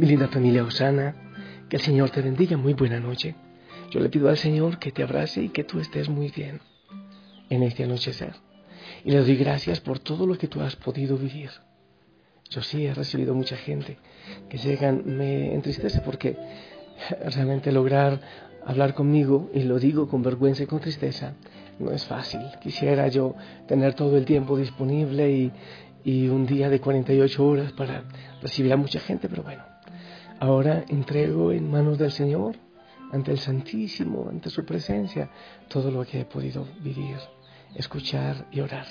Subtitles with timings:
[0.00, 1.14] Mi linda familia Osana,
[1.68, 2.56] que el Señor te bendiga.
[2.56, 3.34] Muy buena noche.
[3.90, 6.62] Yo le pido al Señor que te abrace y que tú estés muy bien
[7.50, 8.32] en este anochecer.
[9.04, 11.50] Y le doy gracias por todo lo que tú has podido vivir.
[12.48, 13.98] Yo sí he recibido mucha gente
[14.48, 16.34] que llegan, me entristece porque
[17.26, 18.22] realmente lograr
[18.64, 21.34] hablar conmigo, y lo digo con vergüenza y con tristeza,
[21.78, 22.40] no es fácil.
[22.62, 23.34] Quisiera yo
[23.68, 25.52] tener todo el tiempo disponible y,
[26.04, 28.04] y un día de 48 horas para
[28.40, 29.62] recibir a mucha gente, pero bueno,
[30.40, 32.56] ahora entrego en manos del Señor,
[33.12, 35.30] ante el Santísimo, ante su presencia,
[35.68, 37.16] todo lo que he podido vivir,
[37.74, 38.86] escuchar y orar.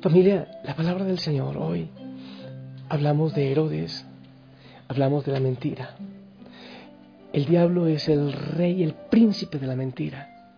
[0.00, 1.90] Familia, la palabra del Señor hoy,
[2.88, 4.06] hablamos de Herodes,
[4.86, 5.96] hablamos de la mentira.
[7.32, 10.54] El diablo es el rey, el príncipe de la mentira.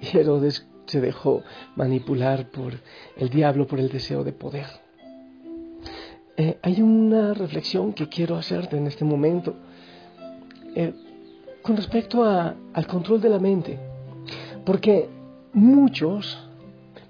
[0.00, 1.42] Y Herodes se dejó
[1.76, 2.72] manipular por
[3.16, 4.66] el diablo, por el deseo de poder.
[6.36, 9.54] Eh, hay una reflexión que quiero hacerte en este momento
[10.74, 10.92] eh,
[11.62, 13.78] con respecto al control de la mente.
[14.64, 15.08] Porque
[15.52, 16.38] muchos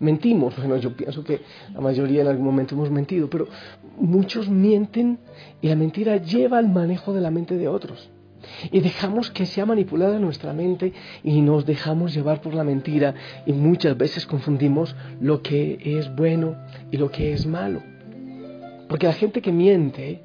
[0.01, 3.47] mentimos, bueno, yo pienso que la mayoría en algún momento hemos mentido, pero
[3.99, 5.19] muchos mienten
[5.61, 8.11] y la mentira lleva al manejo de la mente de otros.
[8.73, 13.53] Y dejamos que sea manipulada nuestra mente y nos dejamos llevar por la mentira y
[13.53, 16.57] muchas veces confundimos lo que es bueno
[16.91, 17.83] y lo que es malo.
[18.91, 20.21] Porque la gente que miente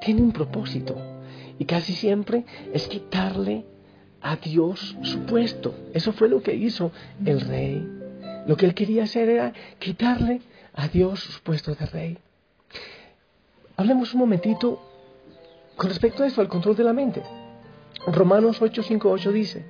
[0.00, 0.96] tiene un propósito
[1.56, 3.64] y casi siempre es quitarle
[4.20, 5.72] a Dios su puesto.
[5.94, 6.90] Eso fue lo que hizo
[7.24, 7.88] el rey.
[8.48, 10.40] Lo que él quería hacer era quitarle
[10.74, 12.18] a Dios su puesto de rey.
[13.76, 14.82] Hablemos un momentito
[15.76, 17.22] con respecto a esto, al control de la mente.
[18.06, 19.64] Romanos 8, 5, 8 dice,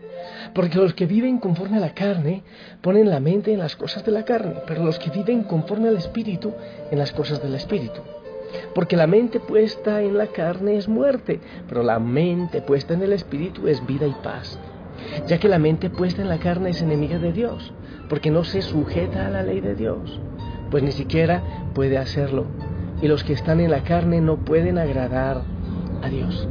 [0.55, 2.43] porque los que viven conforme a la carne
[2.83, 5.97] ponen la mente en las cosas de la carne, pero los que viven conforme al
[5.97, 6.53] Espíritu
[6.91, 8.01] en las cosas del Espíritu.
[8.75, 13.13] Porque la mente puesta en la carne es muerte, pero la mente puesta en el
[13.13, 14.59] Espíritu es vida y paz.
[15.27, 17.73] Ya que la mente puesta en la carne es enemiga de Dios,
[18.09, 20.21] porque no se sujeta a la ley de Dios,
[20.71, 21.43] pues ni siquiera
[21.75, 22.47] puede hacerlo.
[23.01, 25.43] Y los que están en la carne no pueden agradar
[26.03, 26.49] a Dios.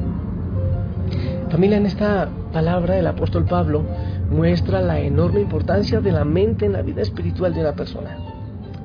[1.50, 3.84] Familia, en esta palabra el apóstol Pablo
[4.32, 8.18] muestra la enorme importancia de la mente en la vida espiritual de una persona.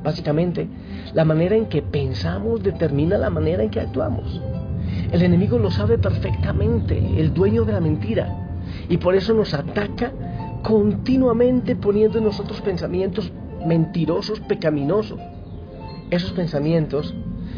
[0.04, 0.68] Básicamente,
[1.14, 4.40] la manera en que pensamos determina la manera en que actuamos.
[5.10, 8.50] El enemigo lo sabe perfectamente, el dueño de la mentira,
[8.88, 10.12] y por eso nos ataca
[10.62, 13.32] continuamente poniendo en nosotros pensamientos
[13.66, 15.18] mentirosos, pecaminosos.
[16.10, 17.14] Esos pensamientos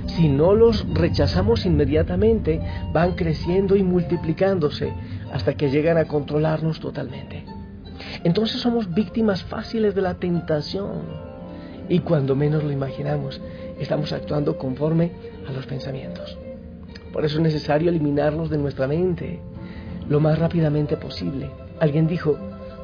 [0.07, 2.61] si no los rechazamos inmediatamente,
[2.93, 4.93] van creciendo y multiplicándose
[5.33, 7.45] hasta que llegan a controlarnos totalmente.
[8.25, 11.03] Entonces somos víctimas fáciles de la tentación
[11.89, 13.41] y cuando menos lo imaginamos,
[13.79, 15.13] estamos actuando conforme
[15.49, 16.37] a los pensamientos.
[17.13, 19.41] Por eso es necesario eliminarlos de nuestra mente
[20.09, 21.51] lo más rápidamente posible.
[21.81, 22.37] Alguien dijo,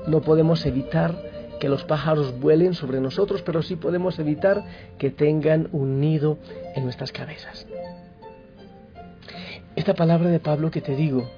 [0.07, 1.28] no podemos evitar
[1.59, 4.65] que los pájaros vuelen sobre nosotros, pero sí podemos evitar
[4.99, 6.39] que tengan un nido
[6.75, 7.67] en nuestras cabezas.
[9.77, 11.29] Esta palabra de Pablo que te digo,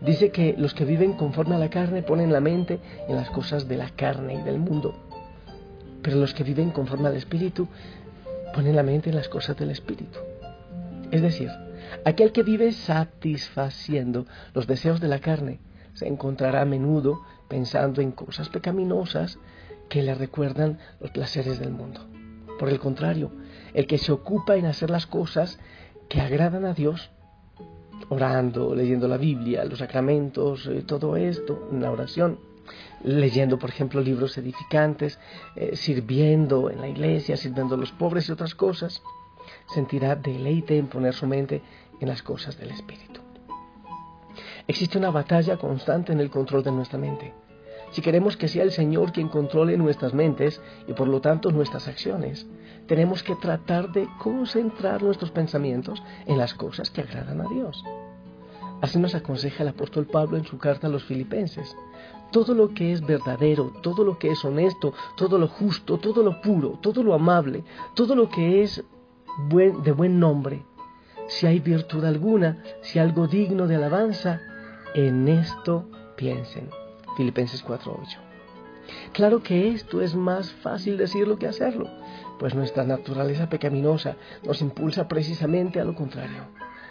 [0.00, 3.68] dice que los que viven conforme a la carne ponen la mente en las cosas
[3.68, 4.94] de la carne y del mundo,
[6.02, 7.68] pero los que viven conforme al Espíritu
[8.54, 10.18] ponen la mente en las cosas del Espíritu.
[11.10, 11.48] Es decir,
[12.04, 15.60] aquel que vive satisfaciendo los deseos de la carne
[15.92, 19.38] se encontrará a menudo pensando en cosas pecaminosas
[19.88, 22.00] que le recuerdan los placeres del mundo.
[22.58, 23.32] Por el contrario,
[23.74, 25.58] el que se ocupa en hacer las cosas
[26.08, 27.10] que agradan a Dios,
[28.08, 32.38] orando, leyendo la Biblia, los sacramentos, eh, todo esto, la oración,
[33.02, 35.18] leyendo, por ejemplo, libros edificantes,
[35.56, 39.02] eh, sirviendo en la iglesia, sirviendo a los pobres y otras cosas,
[39.74, 41.62] sentirá deleite en poner su mente
[42.00, 43.23] en las cosas del Espíritu.
[44.66, 47.34] Existe una batalla constante en el control de nuestra mente.
[47.90, 51.86] Si queremos que sea el Señor quien controle nuestras mentes y por lo tanto nuestras
[51.86, 52.46] acciones,
[52.86, 57.84] tenemos que tratar de concentrar nuestros pensamientos en las cosas que agradan a Dios.
[58.80, 61.76] Así nos aconseja el apóstol Pablo en su carta a los filipenses.
[62.32, 66.40] Todo lo que es verdadero, todo lo que es honesto, todo lo justo, todo lo
[66.40, 68.82] puro, todo lo amable, todo lo que es
[69.50, 70.64] de buen nombre,
[71.26, 74.40] si hay virtud alguna, si algo digno de alabanza,
[74.94, 76.70] en esto piensen.
[77.16, 78.18] Filipenses 4:8.
[79.12, 81.88] Claro que esto es más fácil decirlo que hacerlo,
[82.38, 86.44] pues nuestra naturaleza pecaminosa nos impulsa precisamente a lo contrario.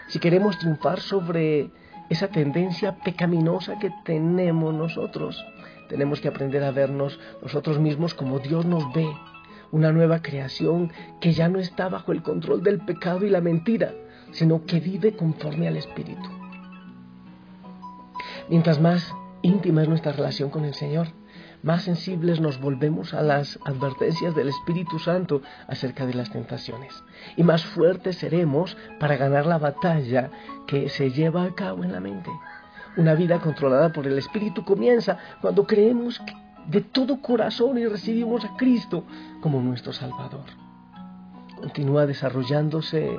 [0.08, 1.72] Si queremos triunfar sobre
[2.10, 5.44] esa tendencia pecaminosa que tenemos nosotros,
[5.88, 9.08] tenemos que aprender a vernos nosotros mismos como Dios nos ve,
[9.72, 10.92] una nueva creación
[11.22, 13.94] que ya no está bajo el control del pecado y la mentira,
[14.32, 16.43] sino que vive conforme al Espíritu.
[18.50, 21.08] Mientras más íntima es nuestra relación con el Señor,
[21.64, 27.04] más sensibles nos volvemos a las advertencias del Espíritu Santo acerca de las tentaciones
[27.38, 30.30] y más fuertes seremos para ganar la batalla
[30.68, 32.30] que se lleva a cabo en la mente.
[32.98, 36.22] Una vida controlada por el Espíritu comienza cuando creemos
[36.68, 39.06] de todo corazón y recibimos a Cristo
[39.42, 40.46] como nuestro Salvador.
[41.56, 43.18] Continúa desarrollándose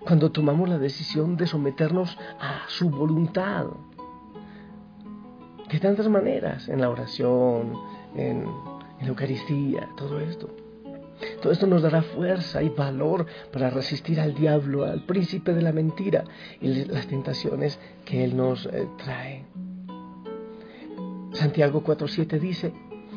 [0.00, 3.66] cuando tomamos la decisión de someternos a su voluntad
[5.70, 7.72] de tantas maneras, en la oración,
[8.14, 8.44] en,
[9.00, 10.48] la Eucaristía, todo esto.
[11.42, 15.72] Todo esto nos dará fuerza y valor para resistir al diablo, al príncipe de la
[15.72, 16.24] mentira
[16.60, 19.44] y las tentaciones que él nos eh, trae.
[21.32, 22.72] Santiago 4.7 dice,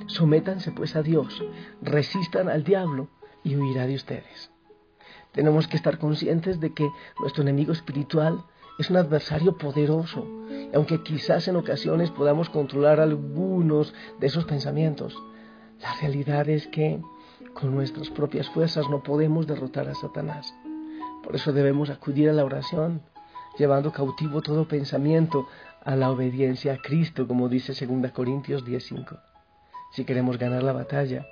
[0.07, 1.44] sométanse pues a Dios,
[1.81, 3.10] resistan al diablo
[3.44, 4.52] y huirá de ustedes.
[5.31, 8.44] Tenemos que estar conscientes de que nuestro enemigo espiritual
[8.80, 10.25] es un adversario poderoso,
[10.74, 15.18] aunque quizás en ocasiones podamos controlar algunos de esos pensamientos.
[15.81, 17.01] La realidad es que
[17.54, 20.54] con nuestras propias fuerzas no podemos derrotar a Satanás.
[21.24, 23.01] Por eso debemos acudir a la oración,
[23.57, 25.48] llevando cautivo todo pensamiento
[25.83, 29.19] a la obediencia a Cristo, como dice 2 Corintios 10:5.
[29.92, 31.25] Si queremos ganar la batalla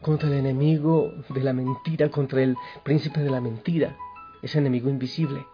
[0.00, 3.96] contra el enemigo de la mentira, contra el príncipe de la mentira,
[4.42, 5.46] ese enemigo invisible,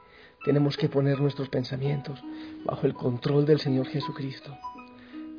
[0.45, 2.23] tenemos que poner nuestros pensamientos
[2.65, 4.57] bajo el control del Señor Jesucristo.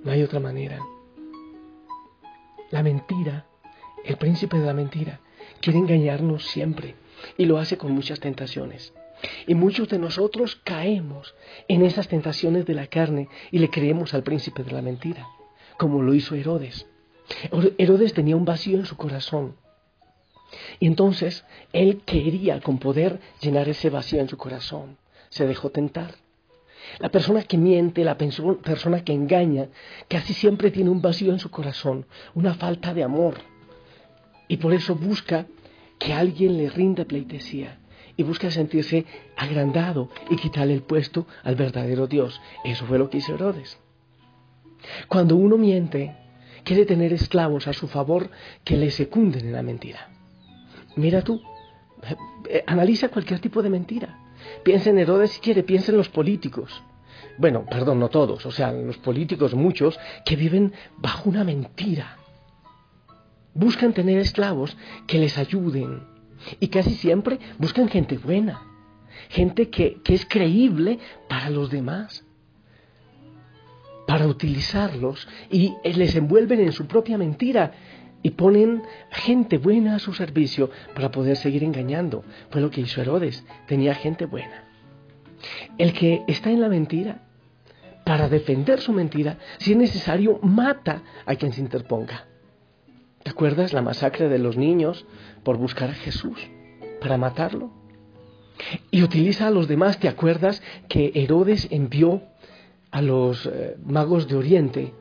[0.04, 0.80] No hay otra manera.
[2.70, 3.48] La mentira,
[4.04, 5.20] el príncipe de la mentira,
[5.60, 6.96] quiere engañarnos siempre
[7.38, 8.94] y lo hace con muchas tentaciones.
[9.46, 11.36] Y muchos de nosotros caemos
[11.68, 15.28] en esas tentaciones de la carne y le creemos al príncipe de la mentira,
[15.78, 16.88] como lo hizo Herodes.
[17.78, 19.56] Herodes tenía un vacío en su corazón
[20.80, 24.98] y entonces él quería con poder llenar ese vacío en su corazón.
[25.30, 26.16] Se dejó tentar.
[27.00, 29.70] La persona que miente, la persona que engaña,
[30.08, 33.36] casi siempre tiene un vacío en su corazón, una falta de amor.
[34.48, 35.46] Y por eso busca
[36.00, 37.80] que alguien le rinda pleitesía
[38.18, 39.06] y busca sentirse
[39.38, 42.42] agrandado y quitarle el puesto al verdadero Dios.
[42.64, 43.80] Eso fue lo que hizo Herodes.
[45.08, 46.16] Cuando uno miente,
[46.64, 48.30] quiere tener esclavos a su favor
[48.64, 50.10] que le secunden en la mentira.
[50.96, 51.42] Mira tú,
[52.50, 54.20] eh, analiza cualquier tipo de mentira.
[54.64, 56.84] Piensa en Herodes si quiere, piensa en los políticos.
[57.38, 62.18] Bueno, perdón, no todos, o sea, los políticos muchos que viven bajo una mentira.
[63.54, 64.78] Buscan tener esclavos
[65.08, 66.04] que les ayuden
[66.60, 68.62] y casi siempre buscan gente buena,
[69.30, 72.26] gente que, que es creíble para los demás,
[74.08, 77.72] para utilizarlos y les envuelven en su propia mentira
[78.24, 82.24] y ponen gente buena a su servicio para poder seguir engañando.
[82.50, 84.66] Fue lo que hizo Herodes, tenía gente buena.
[85.78, 87.24] El que está en la mentira,
[88.06, 92.28] para defender su mentira, si es necesario, mata a quien se interponga.
[93.24, 95.06] ¿Te acuerdas la masacre de los niños
[95.44, 96.40] por buscar a Jesús,
[97.00, 97.72] para matarlo?
[98.90, 102.24] Y utiliza a los demás, ¿te acuerdas que Herodes envió
[102.92, 104.94] a los eh, magos de Oriente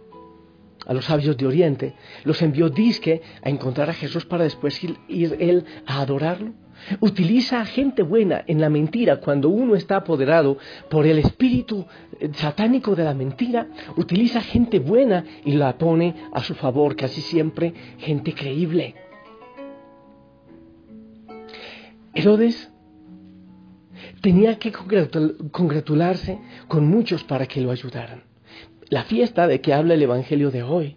[0.87, 1.95] a los sabios de Oriente,
[2.25, 6.53] los envió disque a encontrar a Jesús para después ir, él a adorarlo.
[7.01, 10.57] Utiliza a gente buena en la mentira cuando uno está apoderado
[10.89, 11.87] por el espíritu
[12.19, 13.69] eh, satánico de la mentira.
[13.99, 18.95] Utiliza gente buena y la pone a su favor, casi siempre gente creíble.
[22.15, 22.73] Herodes
[24.23, 28.30] tenía que congratularse con muchos para que lo ayudaran
[28.91, 30.97] la fiesta de que habla el Evangelio de hoy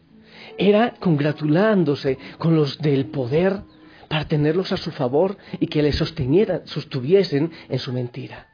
[0.57, 3.61] era congratulándose con los del poder
[4.09, 8.47] para tenerlos a su favor y que le sostuviesen en su mentira.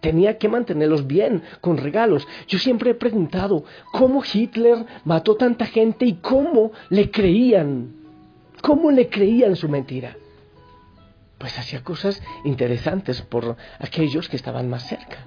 [0.00, 2.26] Tenía que mantenerlos bien, con regalos.
[2.48, 7.94] Yo siempre he preguntado cómo Hitler mató tanta gente y cómo le creían,
[8.62, 10.16] cómo le creían su mentira.
[11.38, 15.24] Pues hacía cosas interesantes por aquellos que estaban más cerca,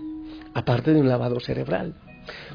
[0.53, 1.95] aparte de un lavado cerebral.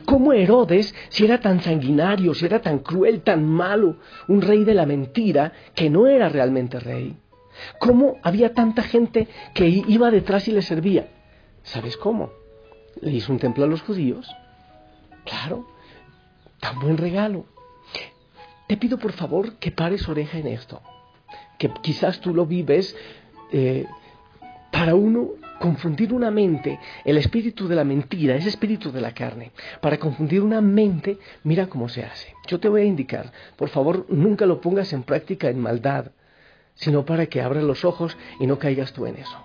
[0.04, 3.97] ¿Cómo Herodes, si era tan sanguinario, si era tan cruel, tan malo,
[4.28, 7.16] un rey de la mentira, que no era realmente rey?
[7.78, 11.09] ¿Cómo había tanta gente que iba detrás y le servía?
[11.62, 12.31] ¿Sabes cómo?
[13.00, 14.28] Le hizo un templo a los judíos.
[15.25, 15.66] Claro,
[16.61, 17.47] tan buen regalo.
[18.66, 20.81] Te pido por favor que pares oreja en esto,
[21.59, 22.97] que quizás tú lo vives
[23.52, 23.87] eh,
[24.73, 29.52] para uno confundir una mente, el espíritu de la mentira, ese espíritu de la carne,
[29.80, 32.34] para confundir una mente, mira cómo se hace.
[32.46, 36.12] Yo te voy a indicar, por favor, nunca lo pongas en práctica en maldad,
[36.75, 39.37] sino para que abras los ojos y no caigas tú en eso.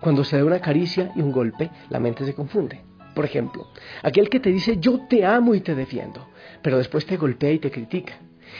[0.00, 2.82] Cuando se da una caricia y un golpe, la mente se confunde.
[3.14, 3.68] Por ejemplo,
[4.02, 6.28] aquel que te dice yo te amo y te defiendo,
[6.62, 8.14] pero después te golpea y te critica.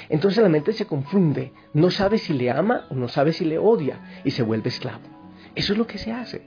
[0.09, 3.59] Entonces la mente se confunde, no sabe si le ama o no sabe si le
[3.59, 5.24] odia y se vuelve esclavo.
[5.55, 6.43] Eso es lo que se hace.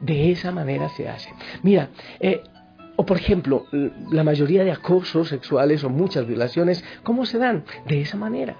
[0.00, 1.32] De esa manera se hace.
[1.62, 1.90] Mira,
[2.20, 2.42] eh,
[2.96, 3.66] o por ejemplo,
[4.10, 7.64] la mayoría de acosos sexuales o muchas violaciones, ¿cómo se dan?
[7.86, 8.56] De esa manera.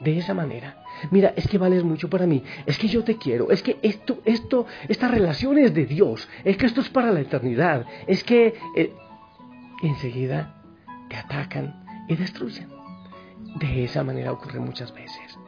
[0.00, 0.82] De esa manera.
[1.10, 4.20] Mira, es que vales mucho para mí, es que yo te quiero, es que esto,
[4.24, 8.54] esto, esta relación es de Dios, es que esto es para la eternidad, es que
[8.76, 8.92] eh,
[9.82, 10.62] enseguida
[11.08, 12.68] te atacan y destruyen.
[13.56, 15.38] De esa manera ocurre muchas veces.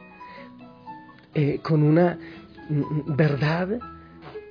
[1.35, 2.19] Eh, con una
[2.69, 3.79] verdad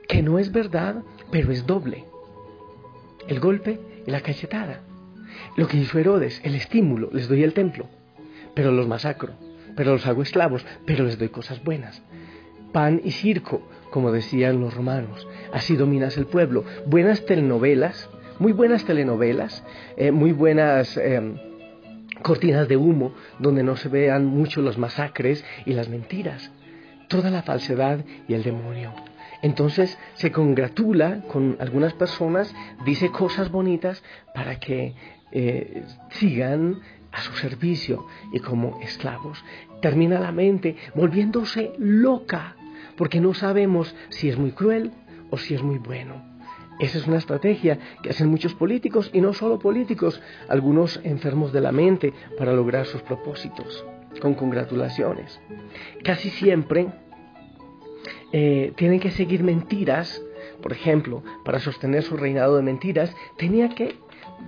[0.08, 2.04] que no es verdad, pero es doble.
[3.28, 4.80] El golpe y la cachetada.
[5.56, 7.86] Lo que hizo Herodes, el estímulo, les doy el templo,
[8.54, 9.34] pero los masacro
[9.76, 12.02] pero los hago esclavos, pero les doy cosas buenas.
[12.72, 15.26] Pan y circo, como decían los romanos.
[15.52, 16.64] Así dominas el pueblo.
[16.86, 19.64] Buenas telenovelas, muy buenas telenovelas,
[19.96, 21.36] eh, muy buenas em,
[22.22, 26.50] cortinas de humo, donde no se vean mucho los masacres y las mentiras.
[27.12, 28.94] Toda la falsedad y el demonio.
[29.42, 32.54] Entonces se congratula con algunas personas,
[32.86, 34.02] dice cosas bonitas
[34.34, 34.94] para que
[35.30, 36.80] eh, sigan
[37.12, 39.44] a su servicio y como esclavos.
[39.82, 42.56] Termina la mente volviéndose loca
[42.96, 44.92] porque no sabemos si es muy cruel
[45.28, 46.14] o si es muy bueno.
[46.80, 51.60] Esa es una estrategia que hacen muchos políticos y no solo políticos, algunos enfermos de
[51.60, 53.84] la mente para lograr sus propósitos,
[54.20, 55.40] con congratulaciones.
[56.02, 56.88] Casi siempre
[58.32, 60.22] eh, tienen que seguir mentiras,
[60.62, 63.96] por ejemplo, para sostener su reinado de mentiras, tenía que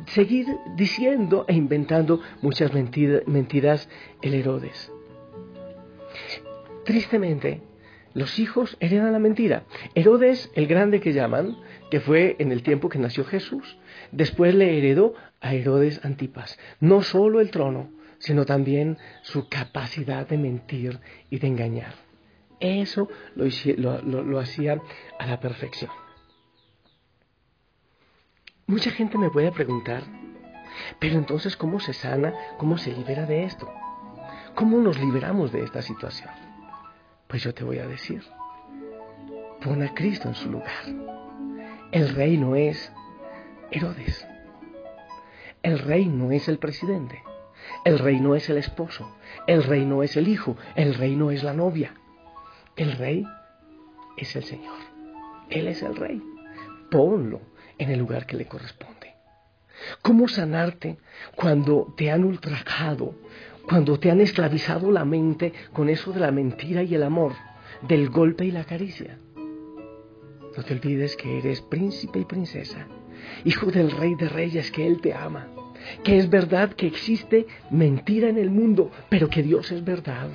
[0.07, 3.89] seguir diciendo e inventando muchas mentiras
[4.23, 4.93] el Herodes.
[6.85, 7.63] Tristemente,
[8.15, 9.65] los hijos heredan la mentira.
[9.95, 11.57] Herodes, el grande que llaman,
[11.91, 13.77] que fue en el tiempo que nació Jesús,
[14.13, 20.39] después le heredó a Herodes Antipas, no solo el trono, sino también su capacidad de
[20.39, 21.95] mentir y de engañar.
[22.61, 24.81] Eso lo hacía
[25.19, 25.91] a la perfección.
[28.67, 30.03] Mucha gente me puede preguntar,
[30.99, 33.71] pero entonces ¿cómo se sana, cómo se libera de esto?
[34.55, 36.31] ¿Cómo nos liberamos de esta situación?
[37.27, 38.23] Pues yo te voy a decir,
[39.63, 40.87] pon a Cristo en su lugar.
[41.93, 42.93] El rey no es
[43.71, 44.27] Herodes.
[45.63, 47.23] El rey no es el presidente.
[47.85, 49.17] El rey no es el esposo.
[49.47, 50.57] El rey no es el hijo.
[50.75, 51.95] El rey no es la novia.
[52.77, 53.25] El rey
[54.17, 54.79] es el Señor.
[55.51, 56.23] Él es el rey.
[56.91, 57.41] Ponlo
[57.79, 59.15] en el lugar que le corresponde.
[60.03, 60.99] ¿Cómo sanarte
[61.35, 63.15] cuando te han ultrajado,
[63.67, 67.33] cuando te han esclavizado la mente con eso de la mentira y el amor,
[67.83, 69.19] del golpe y la caricia?
[70.57, 72.87] No te olvides que eres príncipe y princesa,
[73.45, 75.49] hijo del rey de reyes, que Él te ama,
[76.03, 80.29] que es verdad que existe mentira en el mundo, pero que Dios es verdad.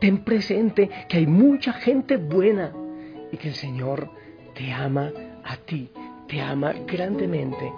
[0.00, 2.72] Ten presente que hay mucha gente buena
[3.32, 4.10] y que el Señor
[4.54, 5.10] te ama
[5.42, 5.90] a ti
[6.28, 7.72] te ama grandemente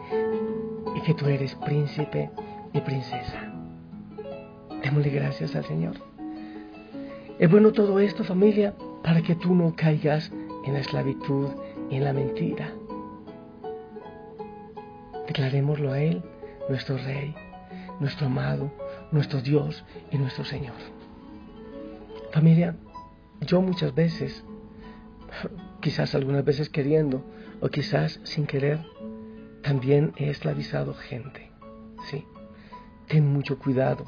[0.94, 2.30] y que tú eres príncipe
[2.72, 3.52] y princesa.
[4.82, 5.94] Démosle gracias al Señor.
[7.38, 10.32] Es bueno todo esto, familia, para que tú no caigas
[10.64, 11.48] en la esclavitud
[11.90, 12.72] y en la mentira.
[15.26, 16.22] Declarémoslo a Él,
[16.68, 17.34] nuestro Rey,
[18.00, 18.72] nuestro amado,
[19.12, 20.74] nuestro Dios y nuestro Señor.
[22.32, 22.76] Familia,
[23.40, 24.44] yo muchas veces,
[25.80, 27.24] quizás algunas veces queriendo,
[27.60, 28.80] o quizás sin querer,
[29.62, 31.50] también he esclavizado gente.
[32.10, 32.24] Sí,
[33.08, 34.04] ten mucho cuidado,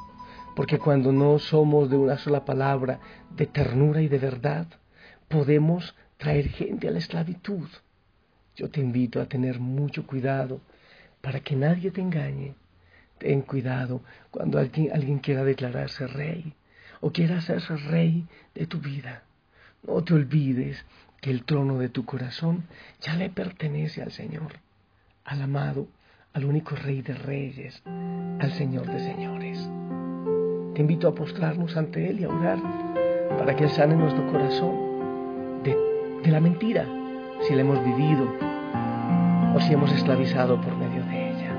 [0.55, 3.01] porque cuando no somos de una sola palabra,
[3.35, 4.67] de ternura y de verdad,
[5.29, 7.69] podemos traer gente a la esclavitud.
[8.57, 10.61] Yo te invito a tener mucho cuidado
[11.21, 12.55] para que nadie te engañe.
[13.19, 16.55] Ten cuidado cuando alguien, alguien quiera declararse rey
[17.01, 19.23] o quiera hacerse rey de tu vida.
[19.87, 20.85] No te olvides
[21.21, 22.65] que el trono de tu corazón
[23.01, 24.53] ya le pertenece al Señor,
[25.25, 25.89] al amado,
[26.33, 29.59] al único Rey de Reyes, al Señor de Señores.
[30.75, 32.59] Te invito a postrarnos ante Él y a orar
[33.37, 35.77] para que Él sane nuestro corazón de,
[36.23, 36.87] de la mentira,
[37.47, 38.33] si la hemos vivido
[39.55, 41.53] o si hemos esclavizado por medio de ella.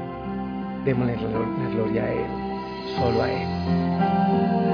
[0.86, 2.28] Démosle la gloria a Él,
[2.96, 4.69] solo a Él.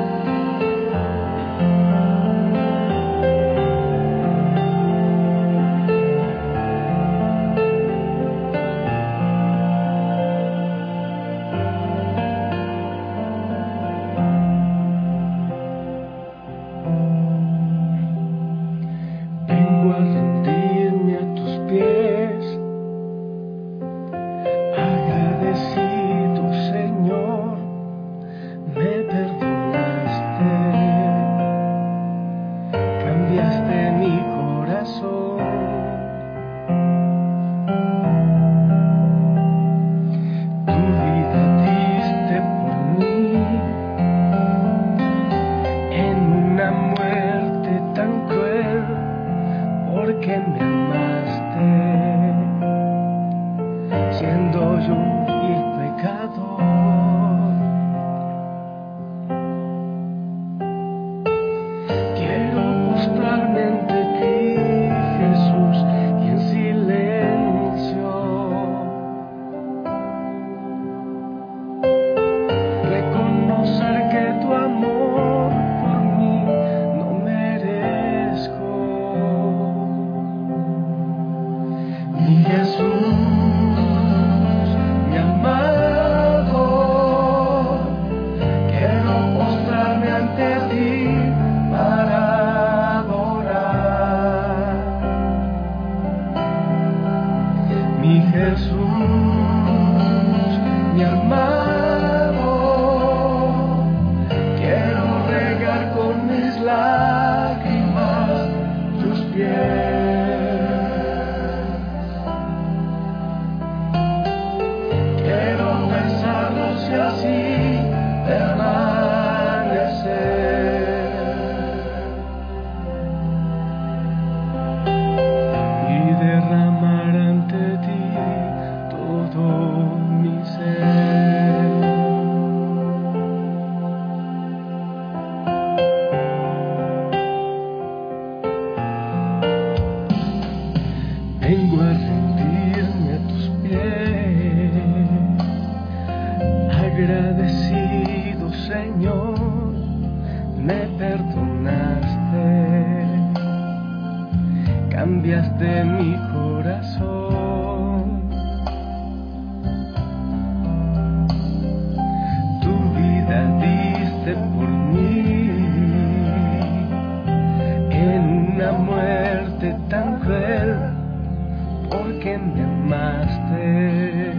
[173.05, 174.33] Amaste,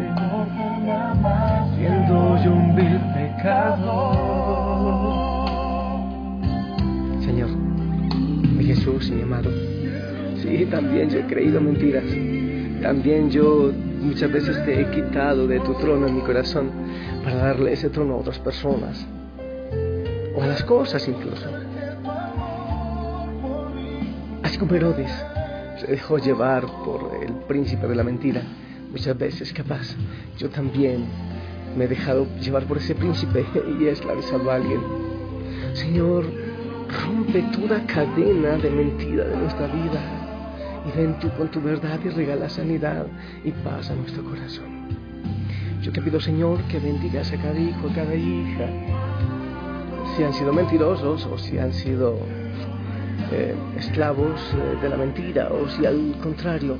[1.76, 4.16] siendo yo un vil pecador.
[7.24, 9.50] Señor, mi Jesús, mi amado.
[10.42, 12.04] Sí, también yo he creído mentiras.
[12.82, 16.70] También yo muchas veces te he quitado de tu trono en mi corazón
[17.24, 19.06] para darle ese trono a otras personas.
[20.36, 21.46] O a las cosas incluso.
[24.42, 25.10] Así como Herodes
[25.78, 28.42] se dejó llevar por el príncipe de la mentira.
[28.90, 29.94] Muchas veces capaz.
[30.38, 31.06] Yo también
[31.76, 33.44] me he dejado llevar por ese príncipe
[33.78, 34.80] y he esclavizado a alguien.
[35.74, 36.24] Señor,
[37.04, 40.00] rompe toda cadena de mentira de nuestra vida
[40.86, 43.06] y ven tú con tu verdad y regala sanidad
[43.44, 44.86] y paz a nuestro corazón.
[45.82, 48.68] Yo te pido, Señor, que bendigas a cada hijo, a cada hija,
[50.16, 52.18] si han sido mentirosos o si han sido
[53.32, 56.78] eh, esclavos eh, de la mentira o si al contrario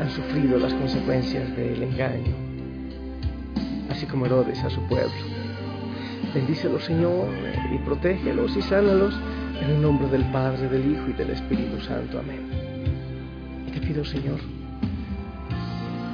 [0.00, 2.34] han sufrido las consecuencias del engaño,
[3.90, 5.10] así como Herodes a su pueblo.
[6.34, 7.28] Bendícelos, Señor,
[7.72, 9.14] y protégelos y sánalos
[9.60, 12.18] en el nombre del Padre, del Hijo y del Espíritu Santo.
[12.18, 12.48] Amén.
[13.72, 14.38] Te pido, Señor,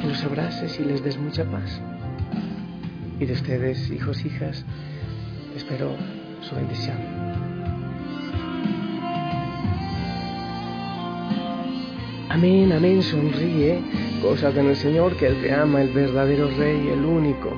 [0.00, 1.80] que los abraces y les des mucha paz.
[3.20, 4.64] Y de ustedes, hijos, hijas,
[5.54, 5.92] espero
[6.40, 7.35] su bendición.
[12.36, 13.80] Amén, amén, sonríe,
[14.20, 17.48] goza con el Señor, que Él te ama, el verdadero Rey, el único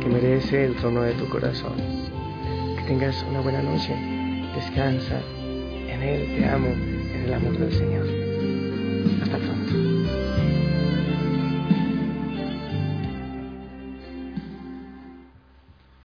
[0.00, 1.72] que merece el trono de tu corazón.
[2.76, 3.92] Que tengas una buena noche,
[4.54, 5.20] descansa
[5.88, 8.21] en Él, te amo, en el amor del Señor.